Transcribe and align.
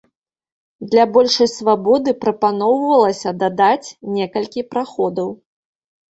Для 0.91 1.01
большай 1.17 1.49
свабоды 1.55 2.13
прапаноўвалася 2.23 3.33
дадаць 3.43 3.93
некалькі 4.15 4.63
праходаў. 4.73 5.29